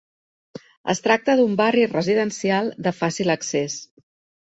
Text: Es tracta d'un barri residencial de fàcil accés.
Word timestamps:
Es 0.93 1.01
tracta 1.09 1.35
d'un 1.41 1.53
barri 1.61 1.85
residencial 1.93 2.75
de 2.89 2.97
fàcil 3.05 3.39
accés. 3.39 3.81